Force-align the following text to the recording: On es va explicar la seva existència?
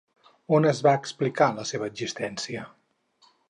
On 0.57 0.65
es 0.69 0.79
va 0.87 0.93
explicar 1.01 1.49
la 1.59 1.67
seva 1.73 1.93
existència? 1.93 2.69